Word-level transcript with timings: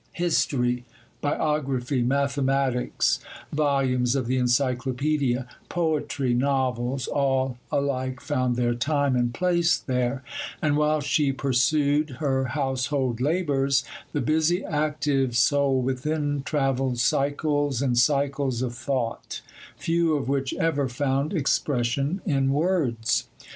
History, 0.13 0.83
biography, 1.21 2.01
mathematics, 2.01 3.19
volumes 3.53 4.15
of 4.15 4.25
the 4.25 4.39
encyclopædia, 4.39 5.45
poetry, 5.69 6.33
novels, 6.33 7.05
all 7.05 7.59
alike 7.71 8.19
found 8.19 8.55
their 8.55 8.73
time 8.73 9.15
and 9.15 9.31
place 9.31 9.77
there,—and 9.77 10.75
while 10.75 11.01
she 11.01 11.31
pursued 11.31 12.17
her 12.19 12.45
household 12.45 13.21
labours, 13.21 13.83
the 14.11 14.21
busy, 14.21 14.65
active 14.65 15.37
soul 15.37 15.79
within 15.83 16.41
travelled 16.45 16.97
cycles 16.97 17.79
and 17.79 17.99
cycles 17.99 18.63
of 18.63 18.73
thought, 18.73 19.41
few 19.77 20.15
of 20.17 20.27
which 20.27 20.51
ever 20.55 20.89
found 20.89 21.31
expression 21.31 22.21
in 22.25 22.49
words. 22.51 23.27